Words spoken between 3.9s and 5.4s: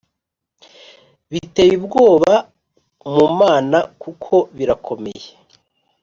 kuko birakomeye